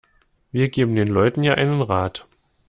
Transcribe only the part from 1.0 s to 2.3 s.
Leuten ja einen Rat.